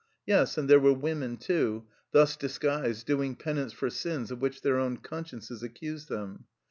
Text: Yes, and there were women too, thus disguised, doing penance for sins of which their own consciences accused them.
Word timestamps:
Yes, 0.25 0.57
and 0.57 0.67
there 0.67 0.79
were 0.79 0.93
women 0.95 1.37
too, 1.37 1.85
thus 2.11 2.35
disguised, 2.35 3.05
doing 3.05 3.35
penance 3.35 3.71
for 3.71 3.91
sins 3.91 4.31
of 4.31 4.41
which 4.41 4.61
their 4.63 4.79
own 4.79 4.97
consciences 4.97 5.61
accused 5.61 6.09
them. 6.09 6.45